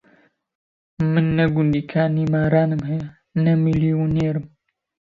[1.11, 3.07] من نە گوندی کانیمارانم هەیە،
[3.43, 4.45] نە میلیونێرم